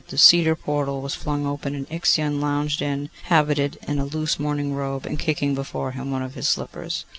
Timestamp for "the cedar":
0.07-0.55